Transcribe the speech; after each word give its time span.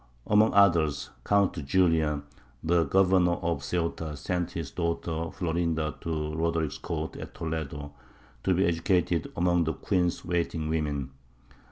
Among 0.25 0.51
others, 0.55 1.11
Count 1.23 1.63
Julian, 1.63 2.23
the 2.63 2.85
governor 2.85 3.33
of 3.33 3.61
Ceuta, 3.63 4.17
sent 4.17 4.53
his 4.53 4.71
daughter 4.71 5.29
Florinda 5.29 5.93
to 6.01 6.33
Roderick's 6.33 6.79
court 6.79 7.15
at 7.17 7.35
Toledo 7.35 7.93
to 8.43 8.55
be 8.55 8.65
educated 8.65 9.31
among 9.37 9.65
the 9.65 9.73
queen's 9.73 10.25
waiting 10.25 10.69
women. 10.69 11.11